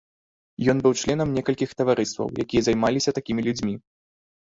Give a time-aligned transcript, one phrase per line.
[0.71, 3.75] Ён быў членам некалькіх таварыстваў, якія займаліся такімі людзьмі.